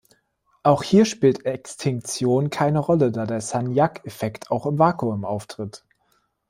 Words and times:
Auch 0.63 0.81
hier 0.81 1.05
spielt 1.05 1.45
Extinktion 1.45 2.49
keine 2.49 2.79
Rolle, 2.79 3.11
da 3.11 3.27
der 3.27 3.39
Sagnac-Effekt 3.39 4.49
auch 4.49 4.65
im 4.65 4.79
Vakuum 4.79 5.25
auftritt. 5.25 5.85